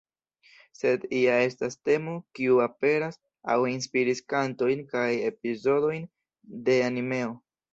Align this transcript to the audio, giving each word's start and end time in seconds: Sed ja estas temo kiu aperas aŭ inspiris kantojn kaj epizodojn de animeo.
Sed 0.77 1.03
ja 1.17 1.35
estas 1.49 1.75
temo 1.89 2.15
kiu 2.39 2.57
aperas 2.65 3.19
aŭ 3.55 3.59
inspiris 3.75 4.25
kantojn 4.35 4.83
kaj 4.95 5.07
epizodojn 5.31 6.09
de 6.71 6.81
animeo. 6.91 7.31